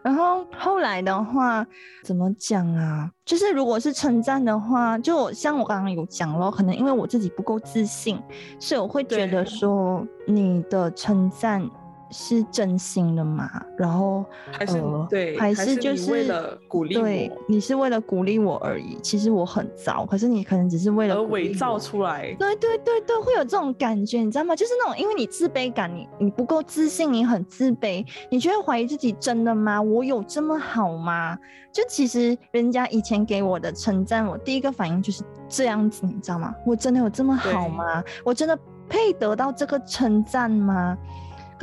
[0.03, 1.65] 然后后来的话
[2.03, 3.09] 怎么讲啊？
[3.23, 8.21] 就是如果是称赞的话，就像我刚刚有讲咯，可能因为我自己不够自信，
[8.59, 11.69] 所以我会觉得说你的称赞。
[12.11, 13.49] 是真心的嘛？
[13.77, 18.97] 然后还是对，还是就是为了鼓励对，你是为了鼓励我而已。
[19.01, 22.33] 其实我很糟，可是你可能只是为了伪造出来。
[22.39, 24.55] 对对对对，会有这种感觉，你知道吗？
[24.55, 29.81] 就是那种因为你自卑感，你你不够自信，你很自卑，你就会怀疑自己真的吗？
[29.81, 31.37] 我有这么好吗？
[31.71, 36.55] 就其实人家以前给我的称赞，我第一个反应就是这样子，你知道吗？
[36.65, 38.03] 我真的有这么好吗？
[38.23, 40.97] 我真的配得到这个称赞吗？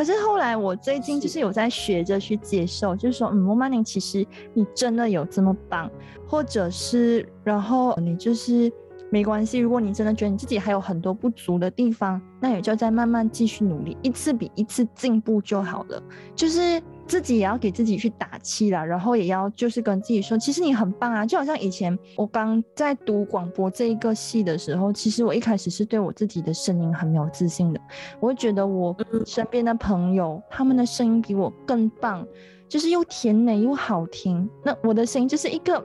[0.02, 5.88] 可是后来，我最近就是有在学着去接受，就是说，嗯，莫曼宁，其实你真的有这么棒，
[6.26, 8.68] 或者是，然后你就是
[9.12, 9.58] 没关系。
[9.58, 16.02] 如果你真的觉得你自己还有很多不足的地方，那也就再慢慢继续努力，一次比一次进步就好了。
[16.34, 16.82] 就是。
[17.04, 21.26] 自己也要给自己去打气啦，然后也要就是跟自己说，其实你很棒啊！
[21.26, 27.80] 就好像以前我刚在读广播这一个系的时候，其实我一开始是对我自己的声音很没有自信的，
[28.18, 28.96] 我会觉得我
[29.26, 32.26] 身边的朋友他们的声音比我更棒，
[32.66, 35.84] 就是又甜美又好听，那我的声音就是一个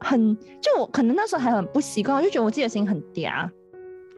[0.00, 3.48] 很就我可能那时候还很不习惯，我就觉得我自己的声音很嗲，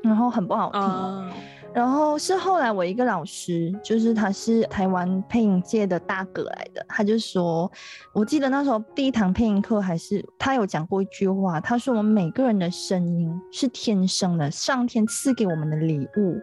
[0.02, 1.32] 然后很不好听。
[1.74, 7.72] 然后是后来我一个老师，就是他是台湾配音界的大哥来的，他就说，
[8.12, 16.38] 我记得那时候第一堂配音课还是他有讲过一句话，他说我们每个人的声音是天生的，上天赐给我们的礼物，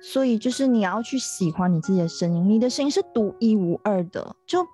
[0.00, 4.64] 所以就是你要去喜欢你自己的声音，你的声音是独一无二的，就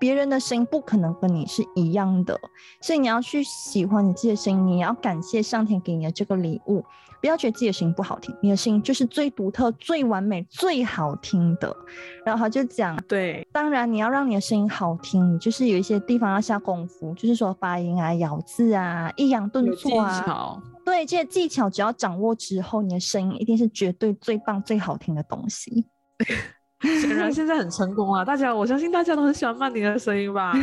[0.00, 2.36] 别人的声音不可能跟你是一样的，
[2.80, 6.84] 所以你要去喜欢你自己的声音，你要感谢上天给你的这个礼物。
[7.20, 11.76] 不要觉得自己的声音不好听，你的声音就是最独特、最完美、最好听的。
[12.24, 25.88] 然后他就讲，对，当然你要让你的声音好听，你就是有一些地方要下功夫，就是说发音啊、咬字啊、抑扬顿挫啊，对这些技巧，只要掌握之后，你的声音一定是绝对最棒、最好听的东西。
[26.82, 28.24] 显然现在很成功啊！
[28.24, 30.54] 大家，我相信大家都很喜欢曼宁的声音吧？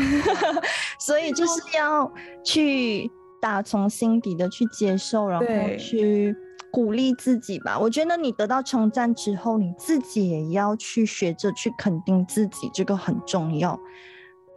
[0.99, 2.11] 所以就是要
[2.43, 3.09] 去
[3.39, 5.45] 打从心底的去接受，然后
[5.77, 6.35] 去
[6.71, 7.77] 鼓励自己吧。
[7.77, 13.79] 我觉得你得到称赞之后，你自己也要去学着去肯定自己，这个很重要。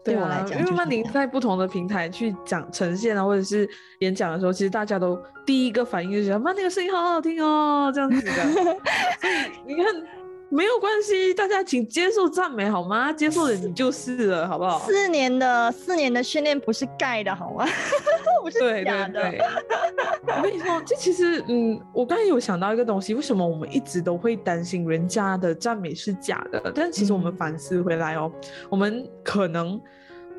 [0.02, 8.32] 对我来讲，因为曼宁在不同的平台去讲呈现啊，或者是演讲的时候，其实大家都第一个反应就是曼宁的声音好好听哦，这样子的。
[8.32, 9.84] 所以你看。
[10.52, 13.12] 没有关系，大家请接受赞美好吗？
[13.12, 14.80] 接受了你就是了，好不好？
[14.80, 17.64] 四年的四年的训练不是盖的，好吗？
[18.42, 19.32] 不是假的。
[20.26, 26.72] 我跟你说，这其实，嗯，我刚才有想到一个东西，为什么我们一直都会担心人家的赞美是假的？
[26.74, 28.30] 但其实我们反思回来哦，
[28.68, 29.80] 我们可能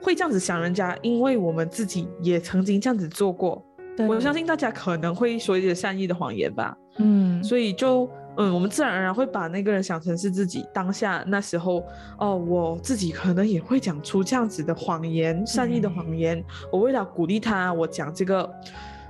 [0.02, 3.64] 会这样子想人家，因为我们自己也曾经这样子做过。
[4.10, 6.76] 我相信大家可能会说一些善意的谎言吧。
[6.98, 8.10] 嗯，所以就。
[8.42, 11.84] 嗯，我们自然而然会把那个人想成是自己当下那时候
[12.18, 16.44] 哦，我自己可能也会讲出这样子的谎言，善意的谎言。
[16.72, 18.50] 我为了鼓励他，我讲这个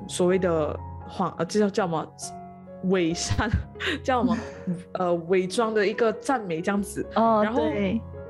[0.06, 0.78] 所谓的
[1.08, 2.06] 谎，呃，这叫叫什么
[2.90, 3.50] 伪善，
[4.04, 4.38] 叫什么
[5.00, 7.06] 呃伪装的一个赞美这样子。
[7.16, 7.64] 哦，然后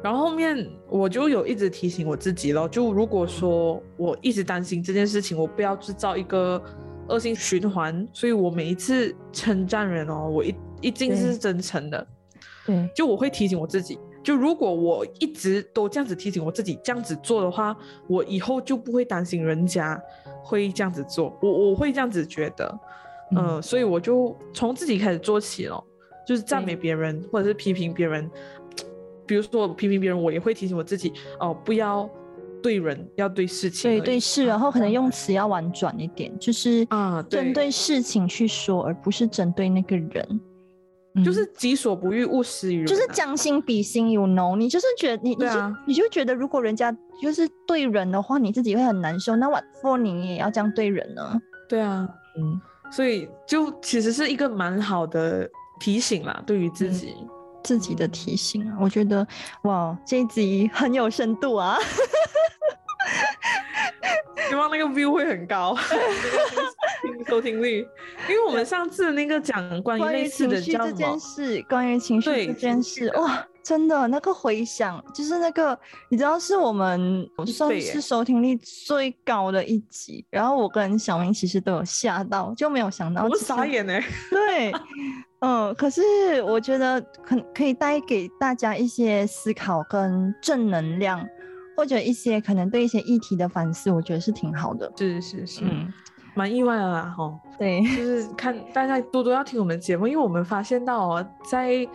[0.03, 6.61] 然后后面我就有一直提醒我自己了，就如果说我一直担心这件事情，我不要制造一个
[7.07, 10.53] 恶性循环，所以我每一次称赞人哦，我一。
[10.81, 12.07] 一定是真诚的，
[12.65, 17.75] 对，就我会提醒我自己，就如果我一直都这样子提醒我自己这样子做的话，
[18.07, 20.01] 我以后就不会担心人家
[20.43, 22.79] 会这样子做，我我会这样子觉得，
[23.35, 25.83] 嗯，所以我就从自己开始做起了，
[26.27, 28.29] 就是赞美别人或者是批评别人，
[29.25, 32.09] 比如说批评别人，我也会提醒我自己，哦，不要
[32.61, 40.41] 对人，要对事情，对对事，然后可能用词要婉转一点，就是啊，针对事情去说，而不是针对那个人。
[41.25, 42.85] 就是己所不欲，勿施于人。
[42.85, 46.89] 就是将心比心，you know，你就是觉得你，你就你就觉得，如果人家
[47.21, 49.35] 就是对人的话，你自己会很难受。
[49.35, 51.39] 那 what for 你也要这样对人呢？
[51.67, 52.07] 对啊，
[52.37, 55.49] 嗯，所以就其实是一个蛮好的
[55.79, 57.13] 提醒啦，对于自己
[57.63, 58.77] 自己的提醒啊。
[58.79, 59.27] 我觉得
[59.63, 61.77] 哇，这一集很有深度啊。
[64.49, 65.75] 希望那个 view 会很高，
[67.27, 67.87] 收听率。
[68.29, 75.77] 因为我们上次那个讲关于类似的这件事，关于情绪这件事，哇，真的那个回响，就是那个
[76.09, 80.25] 你知道是我们算是收听率最高的一集。
[80.29, 83.99] 然后我跟小明其实都有吓到，就没有想到，我傻眼呢。
[84.29, 84.71] 对，
[85.39, 91.25] 嗯，可是我觉得可可以带给大家一些思考跟正能量。
[91.81, 94.91] 或者一些可能对一些议题的反思，我觉得是挺好的。
[94.95, 95.91] 是是是，嗯，
[96.35, 97.33] 蛮意外的啦，哈。
[97.57, 101.87] 对，就是看大家多多要听我们节目，因为我们发现到哦，在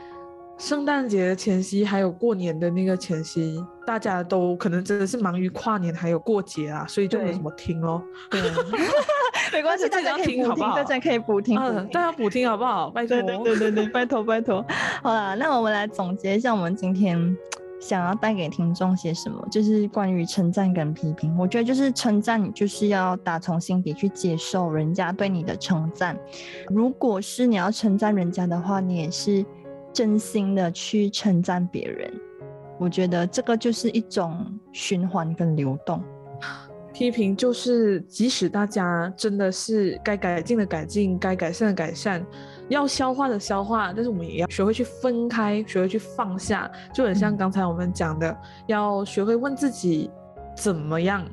[0.59, 8.03] 圣诞节的前夕，还有过年的那个前夕，大家都可能真的是忙于跨年还有过节啊，所以就没什么听哦。
[8.29, 8.43] 对，
[9.55, 12.91] 没关系，大家可以补听，大家可以补听，嗯，大家补听好不好？
[12.91, 14.67] 拜托，对对对对，拜托拜托。
[15.01, 17.37] 好了，那我们来总结一下我们今天。
[17.81, 19.47] 想要带给听众些什么？
[19.51, 21.37] 就是关于称赞跟批评。
[21.39, 26.19] 我觉得就是称赞，你就是要打从心底去接受人家对你的称赞。
[26.69, 29.45] 如果是你要称赞人家的话，你也是
[29.93, 32.13] 真心的去称赞别人。
[32.79, 36.03] 我觉得这个就是一种循环跟流动。
[36.93, 42.25] 批评就是，即使大家真的是该改进的改进，该改善的改善。
[42.69, 48.37] 要消化的消化，但是我们也要学会去分开，学会去放下，就很像刚才我们讲的，
[48.67, 50.11] 要学会问自己
[50.57, 51.25] 怎么样，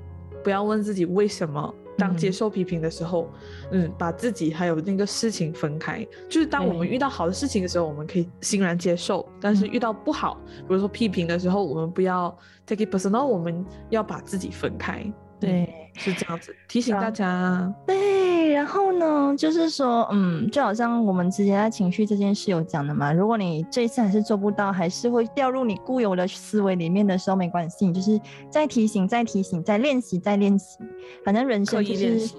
[0.44, 1.74] 不要问自己为什么。
[1.96, 3.30] 当接受批评的时候，
[3.70, 6.04] 嗯，把自己还有那个事情分开。
[6.28, 15.06] 就是当我们遇到好的事情的时候，我们可以欣然接受；但是遇到不好，比如说批评的时候，我们不要 take it personal，我们要把自己分开。
[15.46, 17.74] 对，是这样子提醒大家。
[17.86, 28.20] 对，然后呢，就是说，嗯，就好像我们之前在情绪这件事有讲的嘛，如果你这一次还是做不到，还是会掉入你固有的思维里面的时候，没关系，就是
[28.50, 30.78] 再提醒、再提醒、再练习、再练习。
[31.24, 32.30] 反正人生就是，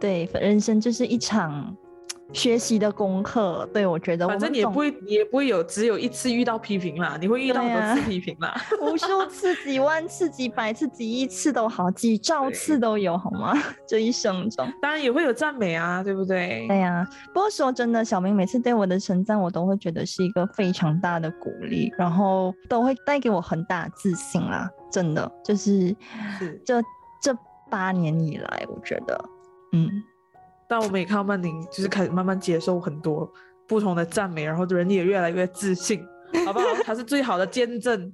[0.00, 1.76] 对，人生就是一场
[2.32, 3.68] 学习的功课。
[3.72, 13.54] 对我觉得，反正你也不会，你也不会有只有一次遇到批评啦，你会遇到很多次批评啦， 无数次、几万次、几百次、几亿次都好，几兆次都有，好吗？
[13.86, 16.66] 这一生中，当然也会有赞美啊，对不对？
[16.68, 17.06] 对呀。
[17.32, 24.70] 不过说真的，小明每次对我的称赞，我都会觉得是一个非常大的鼓励，然后都会带给我很大自信啦。
[24.90, 25.94] 真的，就是
[26.64, 26.82] 这
[27.20, 27.36] 这
[27.70, 29.24] 八年以来，我觉得，
[29.72, 29.88] 嗯。
[30.68, 33.30] 但我们也看到曼宁，就是开始慢慢接受很多
[33.66, 36.04] 不同的赞美，然后人也越来越自信，
[36.44, 36.66] 好不好？
[36.84, 38.12] 他是最好的见证，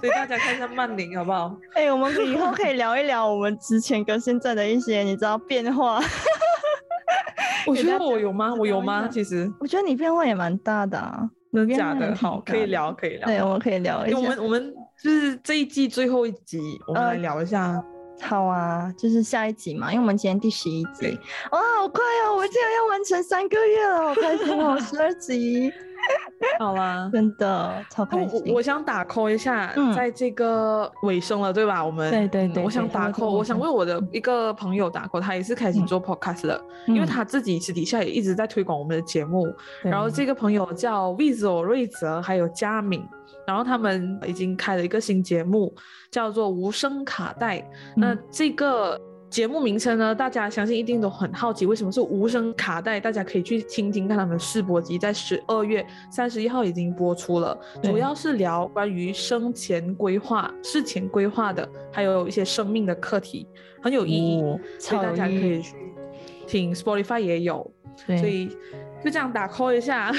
[0.00, 1.56] 所以大家看一下曼宁，好不好？
[1.74, 5.98] 哎，我们以后可以聊一聊我们之前跟现在的一些，你知道变化。
[7.66, 8.54] 我觉得我有吗？
[8.54, 9.08] 我有吗？
[9.10, 11.26] 其实我觉得你变化也蛮大的啊，
[11.74, 12.14] 假的。
[12.14, 13.26] 好，可以聊，可以聊。
[13.26, 14.18] 对，我们可以聊一下。
[14.18, 17.82] 我们我们就是这一季最后一集，我们来聊一下。
[18.20, 21.18] 好啊，就是下一集嘛，因为我们今天第十一集，
[21.52, 22.36] 哇，好快哦！
[22.36, 24.78] 我竟然要完成三个月了，好开心哦！
[24.80, 25.72] 十二集，
[26.58, 28.52] 好啦，真的超开心。
[28.54, 31.84] 我想打 call 一下，在这个尾声了，对吧？
[31.84, 39.46] 我们对对对，我想打 call，我想为我的一个朋友打 call，他也是开始做 podcast 的，因为他自己私底下也一直在推广我们的节目。
[39.82, 43.06] 然后这个朋友叫 Vizo 瑞泽，还有佳敏。
[43.46, 45.74] 然后他们已经开了一个新节目，
[46.10, 47.58] 叫做《无声卡带》。
[47.94, 48.98] 那这个
[49.34, 53.00] 节目名称呢，大家相信一定都很好奇，为什么是无声卡带？
[53.00, 63.44] 大家可以去听听看他们试播集，在十二月三十一号已经播出了，主要是聊关于生前规划、事前规划的，还有一些生命的课题，
[63.82, 64.40] 很有意义，
[64.78, 65.74] 所以大家可以去
[66.46, 66.72] 听。
[66.72, 67.68] Spotify 也有，
[68.06, 68.56] 所以。
[69.04, 70.10] 就这样打 call 一下，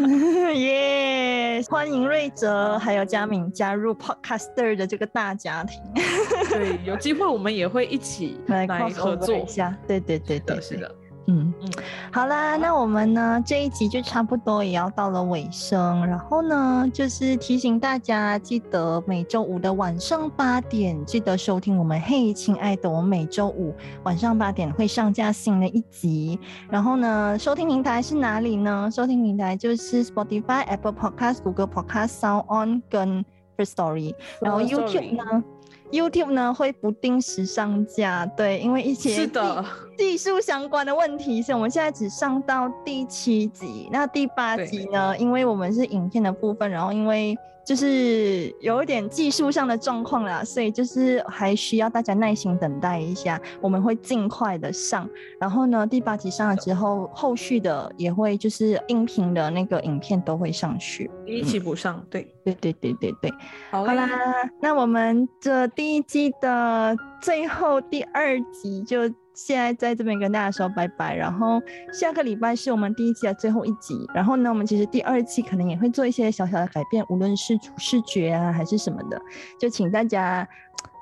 [0.56, 1.62] 耶！
[1.68, 5.78] 欢迎瑞泽还有佳敏加入 Podcaster 的这个大家庭。
[6.48, 9.76] 对，有机会我们也会一起来合作一下。
[9.86, 10.90] 对对对对，是的。
[11.30, 11.70] 嗯嗯，
[12.12, 23.72] 好啦，那我们呢这一集就差不多也要到了尾声，然后呢就是提醒大家，记得每周五的晚上八点记得收听我们嘿，亲爱的，我们每周五
[24.02, 26.36] 晚上八点会上架新的一集。
[26.68, 28.90] 然后呢，收听平台是哪里呢？
[28.92, 33.24] 收听平台就是 Spotify、Apple Podcast、Google Podcast、Sound On 跟
[33.56, 34.14] First Story。
[34.40, 35.44] 然后 YouTube 呢
[35.90, 39.64] ？YouTube 呢会不定时上架，对，因为一些是的
[39.96, 43.88] 技术相关的问题，所以我们现在只上到第七集。
[43.92, 45.16] 那第八集呢？
[45.18, 47.36] 因为我们是影片的部分，然后因为。
[47.70, 55.08] 就是有一点技术上的状况啦，所以就是还需要大家耐心等待一下，我们会尽快的上。
[55.38, 62.04] 然后呢，第八集上了之后，后续的也会就是音频的那个影片都会上去，一起补上。
[62.10, 63.32] 对对对对对对，
[63.70, 64.08] 好啦，
[64.60, 69.08] 那我们这第一季的最后第二集就。
[69.46, 71.60] 现在在这边跟大家说拜拜，然后
[71.92, 79.20] 下个礼拜是我们第一季的最后一集，然后呢，我们其实第二季可能也会做一些小小的改变，无论是主视觉啊还是什么的，
[79.58, 80.46] 就请大家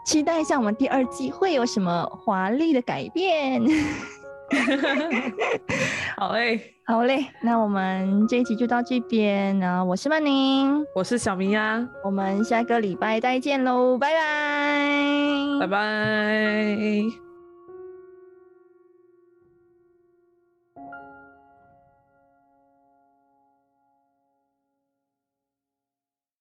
[0.07, 3.61] 期待一下我们第二季会有什么华丽的改变。
[6.17, 17.28] 好嘞，好嘞，那我们这一集就到这边那，我是曼宁，我是小明呀，我们下个礼拜再见喽，拜拜，拜拜。